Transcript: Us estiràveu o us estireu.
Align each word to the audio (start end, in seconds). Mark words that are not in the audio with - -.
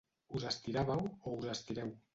Us 0.39 0.47
estiràveu 0.51 1.05
o 1.35 1.37
us 1.43 1.51
estireu. 1.57 1.99